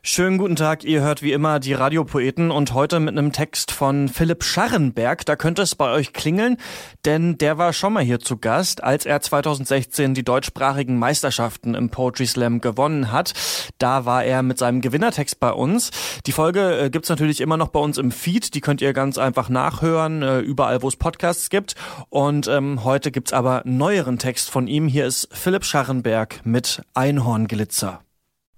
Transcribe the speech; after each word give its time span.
Schönen 0.00 0.38
guten 0.38 0.54
Tag, 0.54 0.84
ihr 0.84 1.00
hört 1.02 1.22
wie 1.22 1.32
immer 1.32 1.58
die 1.58 1.72
Radiopoeten 1.72 2.52
und 2.52 2.72
heute 2.72 3.00
mit 3.00 3.18
einem 3.18 3.32
Text 3.32 3.72
von 3.72 4.08
Philipp 4.08 4.44
Scharrenberg. 4.44 5.26
Da 5.26 5.34
könnte 5.34 5.62
es 5.62 5.74
bei 5.74 5.90
euch 5.90 6.12
klingeln, 6.12 6.56
denn 7.04 7.36
der 7.36 7.58
war 7.58 7.72
schon 7.72 7.92
mal 7.92 8.04
hier 8.04 8.20
zu 8.20 8.36
Gast, 8.36 8.82
als 8.82 9.06
er 9.06 9.20
2016 9.20 10.14
die 10.14 10.22
deutschsprachigen 10.22 11.00
Meisterschaften 11.00 11.74
im 11.74 11.90
Poetry 11.90 12.26
Slam 12.26 12.60
gewonnen 12.60 13.10
hat. 13.10 13.34
Da 13.78 14.04
war 14.04 14.24
er 14.24 14.44
mit 14.44 14.56
seinem 14.56 14.80
Gewinnertext 14.80 15.40
bei 15.40 15.50
uns. 15.50 15.90
Die 16.26 16.32
Folge 16.32 16.78
äh, 16.78 16.90
gibt's 16.90 17.08
natürlich 17.08 17.40
immer 17.40 17.56
noch 17.56 17.68
bei 17.68 17.80
uns 17.80 17.98
im 17.98 18.12
Feed, 18.12 18.54
die 18.54 18.60
könnt 18.60 18.80
ihr 18.80 18.92
ganz 18.92 19.18
einfach 19.18 19.48
nachhören, 19.48 20.22
äh, 20.22 20.38
überall 20.38 20.80
wo 20.80 20.88
es 20.88 20.96
Podcasts 20.96 21.50
gibt. 21.50 21.74
Und 22.08 22.46
ähm, 22.46 22.84
heute 22.84 23.10
gibt's 23.10 23.32
aber 23.32 23.62
neueren 23.64 24.18
Text 24.18 24.48
von 24.48 24.68
ihm. 24.68 24.86
Hier 24.86 25.06
ist 25.06 25.28
Philipp 25.32 25.64
Scharrenberg 25.64 26.40
mit 26.44 26.82
Einhornglitzer. 26.94 28.00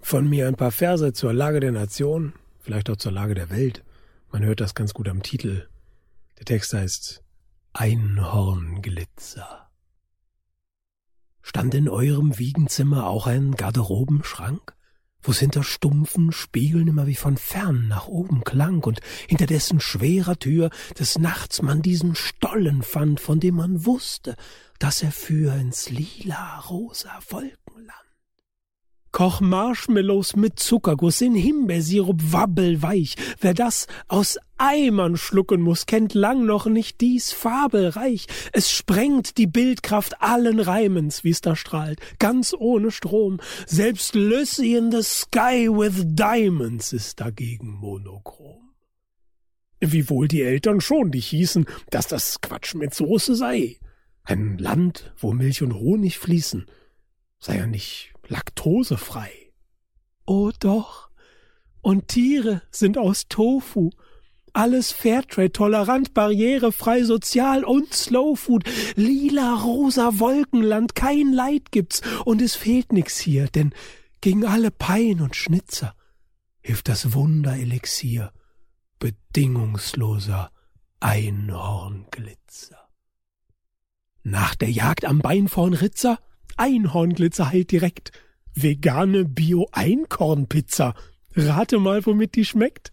Von 0.00 0.28
mir 0.28 0.48
ein 0.48 0.56
paar 0.56 0.72
Verse 0.72 1.12
zur 1.12 1.32
Lage 1.32 1.60
der 1.60 1.72
Nation, 1.72 2.32
vielleicht 2.58 2.90
auch 2.90 2.96
zur 2.96 3.12
Lage 3.12 3.34
der 3.34 3.50
Welt. 3.50 3.84
Man 4.32 4.44
hört 4.44 4.60
das 4.60 4.74
ganz 4.74 4.94
gut 4.94 5.08
am 5.08 5.22
Titel. 5.22 5.68
Der 6.38 6.46
Text 6.46 6.72
heißt 6.72 7.22
Einhornglitzer. 7.72 9.68
Stand 11.42 11.74
in 11.74 11.88
eurem 11.88 12.38
Wiegenzimmer 12.38 13.06
auch 13.06 13.26
ein 13.26 13.52
Garderobenschrank, 13.52 14.74
wo's 15.22 15.38
hinter 15.38 15.62
stumpfen 15.62 16.32
Spiegeln 16.32 16.88
immer 16.88 17.06
wie 17.06 17.14
von 17.14 17.36
fern 17.36 17.88
nach 17.88 18.06
oben 18.06 18.42
klang 18.44 18.82
und 18.84 19.00
hinter 19.28 19.46
dessen 19.46 19.80
schwerer 19.80 20.38
Tür 20.38 20.70
des 20.98 21.18
Nachts 21.18 21.62
man 21.62 21.82
diesen 21.82 22.14
Stollen 22.14 22.82
fand, 22.82 23.20
von 23.20 23.40
dem 23.40 23.56
man 23.56 23.84
wusste, 23.84 24.36
dass 24.78 25.02
er 25.02 25.12
führ 25.12 25.54
ins 25.54 25.90
lila-rosa 25.90 27.18
Wolkenland. 27.28 28.09
Koch 29.12 29.40
Marshmallows 29.40 30.36
mit 30.36 30.60
Zuckerguss 30.60 31.20
in 31.20 31.34
Himbeersirup 31.34 32.32
wabbelweich. 32.32 33.16
Wer 33.40 33.54
das 33.54 33.86
aus 34.08 34.38
Eimern 34.56 35.16
schlucken 35.16 35.60
muss, 35.62 35.86
kennt 35.86 36.14
lang 36.14 36.46
noch 36.46 36.66
nicht 36.66 37.00
dies 37.00 37.32
fabelreich. 37.32 38.26
Es 38.52 38.70
sprengt 38.70 39.36
die 39.36 39.46
Bildkraft 39.46 40.22
allen 40.22 40.60
Reimens, 40.60 41.24
wie's 41.24 41.40
da 41.40 41.56
strahlt, 41.56 42.00
ganz 42.18 42.54
ohne 42.56 42.90
Strom. 42.90 43.40
Selbst 43.66 44.14
Lucy 44.14 44.76
in 44.76 44.92
the 44.92 45.02
Sky 45.02 45.68
with 45.68 46.04
Diamonds 46.06 46.92
ist 46.92 47.20
dagegen 47.20 47.70
monochrom. 47.70 48.70
Wiewohl 49.80 50.28
die 50.28 50.42
Eltern 50.42 50.80
schon 50.80 51.10
dich 51.10 51.26
hießen, 51.28 51.66
dass 51.90 52.06
das 52.06 52.40
Quatsch 52.40 52.74
mit 52.74 52.94
Soße 52.94 53.34
sei. 53.34 53.78
Ein 54.22 54.58
Land, 54.58 55.12
wo 55.16 55.32
Milch 55.32 55.62
und 55.62 55.74
Honig 55.74 56.18
fließen, 56.18 56.66
sei 57.38 57.56
ja 57.56 57.66
nicht 57.66 58.12
laktosefrei. 58.30 59.30
Oh 60.24 60.50
doch. 60.58 61.10
Und 61.82 62.08
Tiere 62.08 62.62
sind 62.70 62.96
aus 62.96 63.28
Tofu. 63.28 63.90
Alles 64.52 64.90
Fairtrade, 64.90 65.52
tolerant, 65.52 66.14
barrierefrei, 66.14 67.04
sozial 67.04 67.64
und 67.64 67.94
Slowfood. 67.94 68.64
Lila, 68.96 69.54
rosa 69.54 70.18
Wolkenland, 70.18 70.94
kein 70.94 71.32
Leid 71.32 71.70
gibt's 71.70 72.02
und 72.24 72.42
es 72.42 72.56
fehlt 72.56 72.92
nix 72.92 73.18
hier, 73.18 73.46
denn 73.46 73.72
gegen 74.20 74.44
alle 74.44 74.70
Pein 74.70 75.20
und 75.20 75.36
Schnitzer 75.36 75.94
hilft 76.62 76.88
das 76.88 77.12
Wunderelixier 77.12 78.32
bedingungsloser 78.98 80.50
Einhornglitzer. 81.00 82.76
Nach 84.22 84.54
der 84.54 84.70
Jagd 84.70 85.04
am 85.06 85.20
Bein 85.20 85.48
vorn 85.48 85.74
Ritzer 85.74 86.18
Einhornglitzer 86.56 87.50
heilt 87.50 87.70
direkt. 87.70 88.12
Vegane 88.54 89.24
Bio-Einkornpizza. 89.24 90.94
Rate 91.34 91.78
mal, 91.78 92.04
womit 92.04 92.34
die 92.34 92.44
schmeckt. 92.44 92.90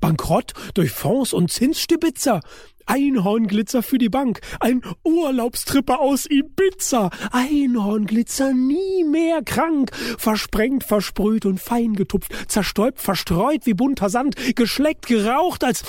Bankrott 0.00 0.52
durch 0.74 0.90
Fonds 0.90 1.32
und 1.32 1.50
Zinsstibitzer. 1.50 2.40
Einhornglitzer 2.86 3.82
für 3.82 3.98
die 3.98 4.08
Bank. 4.08 4.40
Ein 4.60 4.82
Urlaubstripper 5.04 6.00
aus 6.00 6.26
Ibiza. 6.28 7.10
Einhornglitzer 7.32 8.52
nie 8.52 9.04
mehr 9.04 9.42
krank. 9.42 9.90
Versprengt, 10.18 10.84
versprüht 10.84 11.46
und 11.46 11.60
fein 11.60 11.94
getupft. 11.94 12.32
Zerstäubt, 12.48 13.00
verstreut 13.00 13.66
wie 13.66 13.74
bunter 13.74 14.08
Sand. 14.08 14.36
Geschleckt, 14.56 15.06
geraucht 15.06 15.64
als 15.64 15.84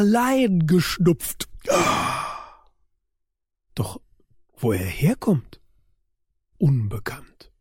Leiden 0.00 0.66
geschnupft. 0.66 1.48
Doch 3.74 4.00
wo 4.62 4.72
er 4.72 4.78
herkommt? 4.78 5.60
Unbekannt. 6.58 7.52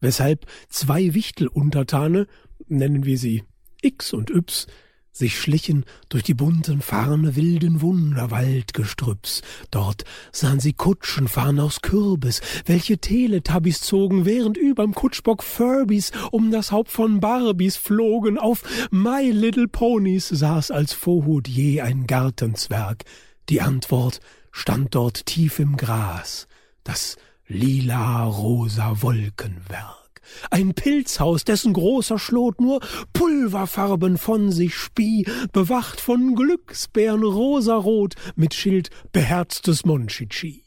Weshalb 0.00 0.46
zwei 0.68 1.14
Wichteluntertane, 1.14 2.26
nennen 2.66 3.04
wir 3.04 3.18
sie 3.18 3.44
X 3.82 4.12
und 4.12 4.30
Y, 4.30 4.66
sich 5.14 5.38
schlichen 5.38 5.84
durch 6.08 6.22
die 6.22 6.34
bunten 6.34 6.80
Farne 6.80 7.36
wilden 7.36 7.82
Wunderwaldgestrüpps. 7.82 9.42
Dort 9.70 10.04
sahen 10.32 10.58
sie 10.58 10.72
Kutschen 10.72 11.28
fahren 11.28 11.60
aus 11.60 11.82
Kürbis, 11.82 12.40
welche 12.64 12.98
Teletubbies 12.98 13.80
zogen, 13.80 14.24
während 14.24 14.56
überm 14.56 14.94
Kutschbock 14.94 15.42
Furbies 15.42 16.12
um 16.30 16.50
das 16.50 16.72
Haupt 16.72 16.90
von 16.90 17.20
Barbies 17.20 17.76
flogen. 17.76 18.38
Auf 18.38 18.62
My 18.90 19.30
Little 19.30 19.68
Ponies 19.68 20.28
saß 20.28 20.70
als 20.70 20.94
Vorhut 20.94 21.46
je 21.46 21.82
ein 21.82 22.06
Gartenzwerg. 22.06 23.04
Die 23.50 23.60
Antwort 23.60 24.20
stand 24.52 24.94
dort 24.94 25.26
tief 25.26 25.58
im 25.58 25.76
Gras 25.76 26.46
das 26.84 27.16
lila-rosa 27.48 29.02
Wolkenwerk. 29.02 30.20
Ein 30.50 30.74
Pilzhaus, 30.74 31.44
dessen 31.44 31.72
großer 31.72 32.18
Schlot 32.18 32.60
nur 32.60 32.80
Pulverfarben 33.12 34.18
von 34.18 34.52
sich 34.52 34.76
spie, 34.76 35.26
bewacht 35.52 36.00
von 36.00 36.34
Glücksbären 36.34 37.22
rosarot 37.22 38.14
mit 38.36 38.54
Schild 38.54 38.90
beherztes 39.12 39.84
Monchichi. 39.84 40.64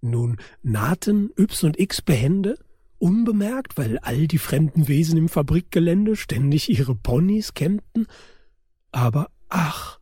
Nun 0.00 0.38
nahten 0.62 1.30
Y 1.38 1.66
und 1.68 1.78
X 1.78 2.02
behende, 2.02 2.58
unbemerkt, 2.98 3.76
weil 3.78 3.98
all 3.98 4.26
die 4.26 4.38
fremden 4.38 4.88
Wesen 4.88 5.16
im 5.16 5.28
Fabrikgelände 5.28 6.16
ständig 6.16 6.68
ihre 6.68 6.94
Ponys 6.94 7.54
kämmten, 7.54 8.06
aber 8.92 9.30
ach, 9.48 9.99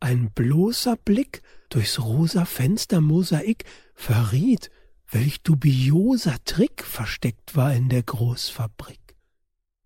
ein 0.00 0.30
bloßer 0.32 0.96
Blick 0.96 1.42
durchs 1.68 2.00
rosa 2.00 2.44
Fenstermosaik 2.44 3.64
verriet, 3.94 4.70
welch 5.10 5.42
dubioser 5.42 6.36
Trick 6.44 6.82
versteckt 6.82 7.56
war 7.56 7.74
in 7.74 7.88
der 7.88 8.02
Großfabrik. 8.02 9.16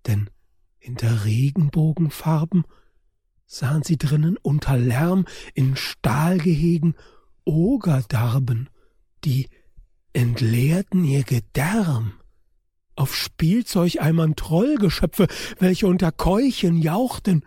Denn 0.06 0.30
hinter 0.78 1.24
Regenbogenfarben 1.24 2.64
sahen 3.46 3.82
sie 3.82 3.98
drinnen 3.98 4.36
unter 4.36 4.76
Lärm 4.76 5.26
in 5.54 5.76
Stahlgehegen 5.76 6.94
Ogerdarben, 7.44 8.70
die 9.24 9.48
entleerten 10.12 11.04
ihr 11.04 11.24
Gedärm. 11.24 12.14
Auf 12.96 13.16
Spielzeugeimern 13.16 14.36
Trollgeschöpfe, 14.36 15.26
welche 15.58 15.86
unter 15.86 16.12
Keuchen 16.12 16.78
jauchten, 16.78 17.44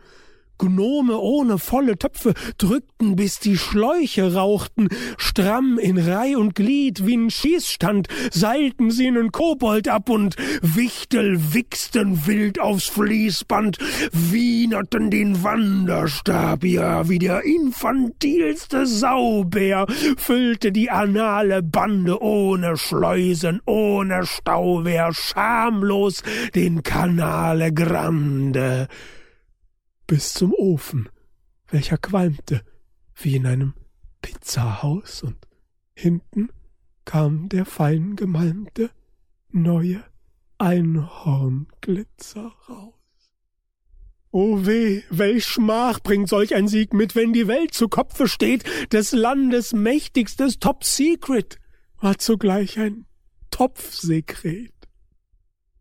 Gnome 0.57 1.17
ohne 1.17 1.57
volle 1.57 1.97
Töpfe 1.97 2.33
drückten, 2.57 3.15
bis 3.15 3.39
die 3.39 3.57
Schläuche 3.57 4.33
rauchten, 4.33 4.89
stramm 5.17 5.77
in 5.77 5.97
Reih 5.97 6.37
und 6.37 6.55
Glied 6.55 7.05
wie 7.05 7.15
n 7.15 7.29
Schießstand, 7.29 8.07
seilten 8.31 8.91
sie 8.91 9.11
nen 9.11 9.31
Kobold 9.31 9.87
ab 9.87 10.09
und 10.09 10.35
Wichtel 10.61 11.53
wichsten 11.53 12.25
wild 12.25 12.59
aufs 12.59 12.87
Fließband, 12.87 13.77
wienerten 14.11 15.09
den 15.09 15.43
Wanderstab, 15.43 16.63
ja, 16.63 17.09
wie 17.09 17.19
der 17.19 17.43
infantilste 17.43 18.85
Saubär, 18.85 19.85
füllte 20.17 20.71
die 20.71 20.89
anale 20.89 21.63
Bande 21.63 22.21
ohne 22.21 22.77
Schleusen, 22.77 23.61
ohne 23.65 24.25
Stauwehr, 24.25 25.11
schamlos 25.13 26.23
den 26.55 26.83
Kanale 26.83 27.73
Grande 27.73 28.87
bis 30.07 30.33
zum 30.33 30.53
Ofen, 30.53 31.09
welcher 31.67 31.97
qualmte 31.97 32.63
wie 33.15 33.35
in 33.35 33.45
einem 33.45 33.73
Pizzahaus, 34.21 35.23
und 35.23 35.37
hinten 35.93 36.49
kam 37.05 37.49
der 37.49 37.65
fein 37.65 38.15
gemalmte 38.15 38.89
neue 39.49 40.03
Einhornglitzer 40.57 42.53
raus. 42.69 42.93
O 44.31 44.65
weh, 44.65 45.03
welch 45.11 45.45
Schmach 45.45 45.99
bringt 45.99 46.27
solch 46.27 46.55
ein 46.55 46.67
Sieg 46.67 46.93
mit, 46.93 47.13
wenn 47.15 47.33
die 47.33 47.47
Welt 47.47 47.75
zu 47.75 47.87
Kopfe 47.87 48.27
steht, 48.27 48.63
des 48.91 49.11
Landes 49.11 49.73
mächtigstes 49.73 50.57
Top 50.57 50.83
Secret 50.83 51.59
war 52.01 52.17
zugleich 52.17 52.79
ein 52.79 53.05
Topfsekret. 53.51 54.72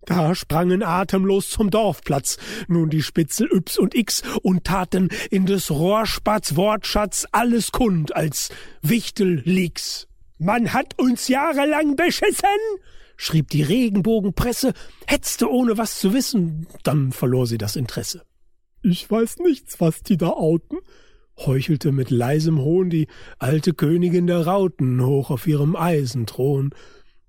Da 0.04 0.34
sprangen 0.34 0.82
atemlos 0.82 1.50
zum 1.50 1.70
Dorfplatz 1.70 2.36
nun 2.66 2.90
die 2.90 3.02
Spitzel 3.02 3.48
Y 3.52 3.82
und 3.82 3.94
X 3.94 4.22
und 4.42 4.64
taten 4.64 5.10
in 5.30 5.46
des 5.46 5.70
Rohrspatz 5.70 6.56
Wortschatz 6.56 7.26
alles 7.30 7.70
kund 7.70 8.14
als 8.14 8.48
Wichtel 8.82 9.42
Leaks 9.44 10.08
Man 10.38 10.72
hat 10.72 10.98
uns 10.98 11.28
jahrelang 11.28 11.94
beschissen, 11.94 12.48
schrieb 13.16 13.50
die 13.50 13.62
Regenbogenpresse, 13.62 14.72
hetzte 15.06 15.48
ohne 15.48 15.78
was 15.78 16.00
zu 16.00 16.12
wissen, 16.12 16.66
dann 16.82 17.12
verlor 17.12 17.46
sie 17.46 17.58
das 17.58 17.76
Interesse. 17.76 18.22
Ich 18.82 19.08
weiß 19.08 19.38
nichts, 19.38 19.80
was 19.80 20.02
die 20.02 20.16
da 20.16 20.30
outen, 20.30 20.78
heuchelte 21.38 21.92
mit 21.92 22.10
leisem 22.10 22.58
Hohn 22.58 22.90
die 22.90 23.06
alte 23.38 23.72
Königin 23.72 24.26
der 24.26 24.44
Rauten 24.44 25.04
hoch 25.04 25.30
auf 25.30 25.46
ihrem 25.46 25.76
Eisenthron. 25.76 26.70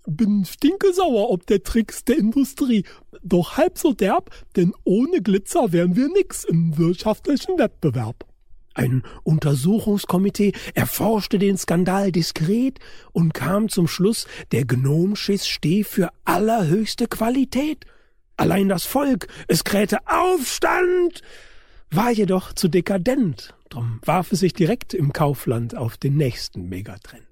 Bin 0.06 0.44
stinkesauer 0.46 1.30
ob 1.30 1.48
der 1.48 1.64
Tricks 1.64 2.04
der 2.04 2.18
Industrie, 2.18 2.84
doch 3.22 3.58
halb 3.58 3.78
so 3.78 3.94
derb, 3.94 4.32
denn 4.56 4.74
ohne 4.84 5.22
Glitzer 5.22 5.72
wären 5.72 5.96
wir 5.96 6.10
nix 6.10 6.44
im 6.44 6.78
wirtschaftlichen 6.78 7.58
Wettbewerb. 7.58 8.26
Ein 8.74 9.04
Untersuchungskomitee 9.24 10.54
erforschte 10.74 11.38
den 11.38 11.58
Skandal 11.58 12.12
diskret 12.12 12.80
und 13.12 13.34
kam 13.34 13.70
zum 13.70 13.88
Schluss, 13.88 14.28
der 14.52 14.66
Gnomschiss 14.66 15.48
stehe 15.48 15.84
für 15.84 16.10
allerhöchste 16.26 17.08
Qualität. 17.08 17.86
Allein 18.36 18.70
das 18.70 18.84
Volk, 18.84 19.28
es 19.48 19.64
krähte 19.64 20.00
Aufstand, 20.08 21.22
war 21.92 22.12
jedoch 22.12 22.54
zu 22.54 22.68
dekadent, 22.68 23.54
drum 23.70 24.00
warf 24.04 24.32
es 24.32 24.40
sich 24.40 24.54
direkt 24.54 24.96
im 24.96 25.14
Kaufland 25.14 25.78
auf 25.78 25.98
den 25.98 26.18
nächsten 26.18 26.68
Megatrend. 26.68 27.28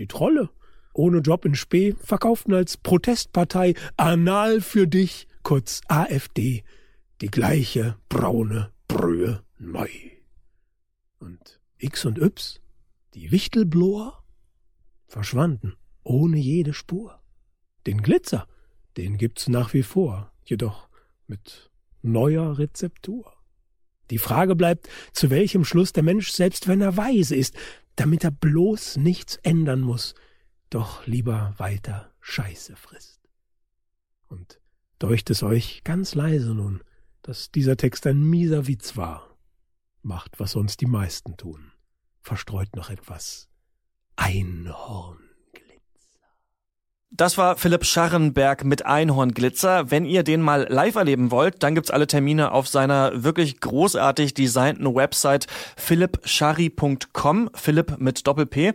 Die 0.00 0.08
Trolle, 0.08 0.50
ohne 0.92 1.18
Job 1.18 1.44
in 1.44 1.54
Spee, 1.54 1.94
verkauften 2.02 2.54
als 2.54 2.76
Protestpartei 2.76 3.74
Anal 3.96 4.60
für 4.60 4.86
dich, 4.86 5.26
kurz 5.42 5.80
AfD, 5.88 6.64
die 7.20 7.30
gleiche 7.30 7.96
braune 8.08 8.72
Brühe 8.88 9.42
neu. 9.58 9.88
Und 11.18 11.60
X 11.78 12.04
und 12.04 12.18
Y, 12.18 12.60
die 13.14 13.30
Wichtelbloer, 13.30 14.22
verschwanden 15.06 15.76
ohne 16.04 16.38
jede 16.38 16.74
Spur. 16.74 17.20
Den 17.86 18.02
Glitzer, 18.02 18.46
den 18.96 19.18
gibt's 19.18 19.48
nach 19.48 19.72
wie 19.72 19.82
vor, 19.82 20.32
jedoch 20.44 20.88
mit 21.26 21.70
neuer 22.02 22.58
Rezeptur. 22.58 23.32
Die 24.10 24.18
Frage 24.18 24.56
bleibt, 24.56 24.88
zu 25.12 25.30
welchem 25.30 25.64
Schluss 25.64 25.92
der 25.92 26.02
Mensch, 26.02 26.32
selbst 26.32 26.68
wenn 26.68 26.80
er 26.80 26.96
weise 26.96 27.36
ist, 27.36 27.56
damit 27.96 28.24
er 28.24 28.30
bloß 28.30 28.96
nichts 28.96 29.36
ändern 29.36 29.80
muss, 29.80 30.14
doch 30.74 31.06
lieber 31.06 31.54
weiter 31.58 32.10
Scheiße 32.20 32.76
frisst. 32.76 33.20
Und 34.28 34.60
deucht 34.98 35.30
es 35.30 35.42
euch 35.42 35.84
ganz 35.84 36.14
leise 36.14 36.54
nun, 36.54 36.82
dass 37.22 37.50
dieser 37.50 37.76
Text 37.76 38.06
ein 38.06 38.22
mieser 38.22 38.66
Witz 38.66 38.96
war. 38.96 39.36
Macht, 40.02 40.40
was 40.40 40.52
sonst 40.52 40.80
die 40.80 40.86
meisten 40.86 41.36
tun. 41.36 41.72
Verstreut 42.22 42.74
noch 42.74 42.90
etwas 42.90 43.48
Einhorn. 44.16 45.18
Das 47.14 47.36
war 47.36 47.58
Philipp 47.58 47.84
Scharrenberg 47.84 48.64
mit 48.64 48.86
Einhornglitzer. 48.86 49.90
Wenn 49.90 50.06
ihr 50.06 50.22
den 50.22 50.40
mal 50.40 50.66
live 50.70 50.94
erleben 50.94 51.30
wollt, 51.30 51.62
dann 51.62 51.74
gibt's 51.74 51.90
alle 51.90 52.06
Termine 52.06 52.52
auf 52.52 52.68
seiner 52.68 53.22
wirklich 53.22 53.60
großartig 53.60 54.32
designten 54.32 54.94
Website 54.94 55.46
philippscharri.com, 55.76 57.50
Philipp 57.52 57.98
mit 57.98 58.26
Doppel-P 58.26 58.72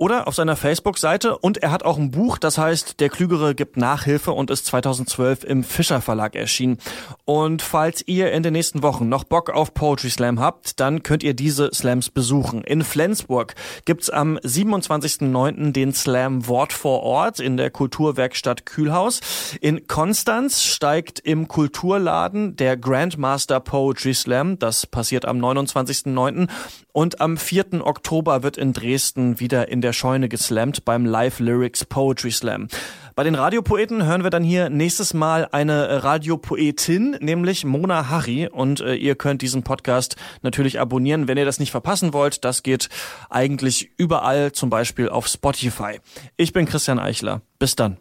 oder 0.00 0.26
auf 0.26 0.34
seiner 0.34 0.56
Facebook-Seite 0.56 1.36
und 1.36 1.58
er 1.58 1.70
hat 1.70 1.82
auch 1.82 1.98
ein 1.98 2.10
Buch, 2.10 2.38
das 2.38 2.56
heißt 2.56 3.00
Der 3.00 3.10
Klügere 3.10 3.54
gibt 3.54 3.76
Nachhilfe 3.76 4.32
und 4.32 4.50
ist 4.50 4.64
2012 4.64 5.44
im 5.44 5.62
Fischer 5.62 6.00
Verlag 6.00 6.34
erschienen. 6.36 6.78
Und 7.26 7.60
falls 7.60 8.02
ihr 8.06 8.32
in 8.32 8.42
den 8.42 8.54
nächsten 8.54 8.82
Wochen 8.82 9.10
noch 9.10 9.24
Bock 9.24 9.50
auf 9.50 9.74
Poetry 9.74 10.08
Slam 10.08 10.40
habt, 10.40 10.80
dann 10.80 11.02
könnt 11.02 11.22
ihr 11.22 11.34
diese 11.34 11.68
Slams 11.74 12.08
besuchen. 12.08 12.62
In 12.64 12.82
Flensburg 12.82 13.54
gibt's 13.84 14.08
am 14.08 14.38
27.09. 14.38 15.72
den 15.72 15.92
Slam 15.92 16.46
Wort 16.48 16.72
vor 16.72 17.02
Ort 17.02 17.38
in 17.38 17.58
der 17.58 17.70
Kulturwerkstatt 17.70 18.64
Kühlhaus. 18.64 19.20
In 19.60 19.86
Konstanz 19.86 20.62
steigt 20.62 21.20
im 21.20 21.46
Kulturladen 21.46 22.56
der 22.56 22.78
Grandmaster 22.78 23.60
Poetry 23.60 24.14
Slam. 24.14 24.58
Das 24.58 24.86
passiert 24.86 25.26
am 25.26 25.44
29.09. 25.44 26.48
Und 26.92 27.20
am 27.20 27.36
4. 27.36 27.86
Oktober 27.86 28.42
wird 28.42 28.56
in 28.56 28.72
Dresden 28.72 29.38
wieder 29.38 29.68
in 29.68 29.82
der 29.90 29.94
Scheune 29.94 30.28
geslammt 30.28 30.84
beim 30.84 31.04
Live 31.04 31.40
Lyrics 31.40 31.84
Poetry 31.84 32.30
Slam. 32.30 32.68
Bei 33.16 33.24
den 33.24 33.34
Radiopoeten 33.34 34.04
hören 34.06 34.22
wir 34.22 34.30
dann 34.30 34.44
hier 34.44 34.70
nächstes 34.70 35.14
Mal 35.14 35.48
eine 35.50 36.04
Radiopoetin, 36.04 37.16
nämlich 37.20 37.64
Mona 37.64 38.08
Harry. 38.08 38.46
Und 38.46 38.80
äh, 38.80 38.94
ihr 38.94 39.16
könnt 39.16 39.42
diesen 39.42 39.64
Podcast 39.64 40.14
natürlich 40.42 40.78
abonnieren, 40.78 41.26
wenn 41.26 41.38
ihr 41.38 41.44
das 41.44 41.58
nicht 41.58 41.72
verpassen 41.72 42.12
wollt. 42.12 42.44
Das 42.44 42.62
geht 42.62 42.88
eigentlich 43.30 43.90
überall, 43.96 44.52
zum 44.52 44.70
Beispiel 44.70 45.08
auf 45.08 45.26
Spotify. 45.26 45.98
Ich 46.36 46.52
bin 46.52 46.66
Christian 46.66 47.00
Eichler. 47.00 47.42
Bis 47.58 47.74
dann. 47.74 47.96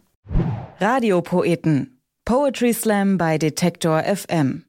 Radiopoeten. 0.80 2.00
Poetry 2.24 2.72
Slam 2.72 3.18
bei 3.18 3.40
Detektor 3.40 4.04
FM. 4.04 4.64